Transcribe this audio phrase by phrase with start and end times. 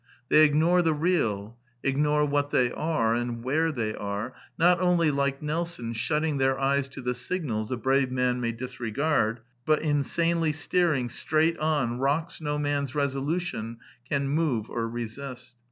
[0.29, 5.43] They ignore the real— ignore what they are and where they are, not only, like
[5.43, 10.53] Nelson, shutting their eyes to the signals a brave man may disre gard, but insanely
[10.53, 13.77] steering straight on rocks no man's resolution
[14.09, 15.53] cart move or resist.